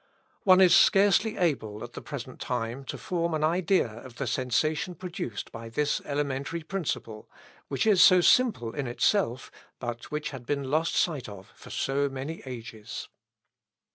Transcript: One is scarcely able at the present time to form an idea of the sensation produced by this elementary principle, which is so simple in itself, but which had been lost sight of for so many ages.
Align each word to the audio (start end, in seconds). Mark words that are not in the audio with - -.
One 0.45 0.59
is 0.61 0.75
scarcely 0.75 1.37
able 1.37 1.83
at 1.83 1.93
the 1.93 2.01
present 2.01 2.39
time 2.41 2.85
to 2.85 2.97
form 2.97 3.35
an 3.35 3.43
idea 3.43 3.87
of 4.03 4.15
the 4.15 4.25
sensation 4.25 4.95
produced 4.95 5.51
by 5.51 5.69
this 5.69 6.01
elementary 6.05 6.63
principle, 6.63 7.29
which 7.67 7.85
is 7.85 8.01
so 8.01 8.19
simple 8.19 8.73
in 8.73 8.87
itself, 8.87 9.51
but 9.77 10.09
which 10.09 10.31
had 10.31 10.47
been 10.47 10.71
lost 10.71 10.95
sight 10.95 11.29
of 11.29 11.51
for 11.55 11.69
so 11.69 12.09
many 12.09 12.41
ages. 12.47 13.09